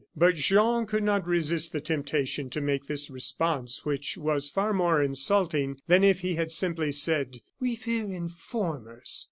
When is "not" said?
1.03-1.27